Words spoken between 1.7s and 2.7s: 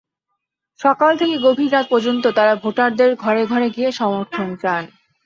রাত পর্যন্ত তাঁরা